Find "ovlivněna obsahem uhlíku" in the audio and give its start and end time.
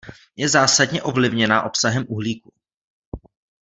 1.03-2.53